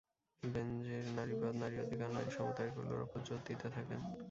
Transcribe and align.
বেনজির 0.43 1.05
নারীবাদ, 1.17 1.53
নারী-অধিকার, 1.55 2.09
নারী-সমতা 2.09 2.61
এগুলোর 2.65 2.99
ওপর 3.01 3.19
জোর 3.21 3.39
দিতে 3.47 3.67
থাকেন। 3.69 3.99